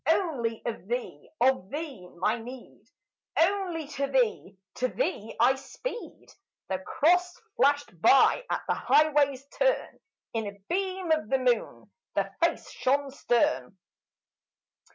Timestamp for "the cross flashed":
6.69-8.01